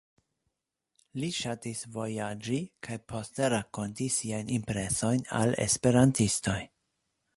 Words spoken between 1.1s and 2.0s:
Li ŝatis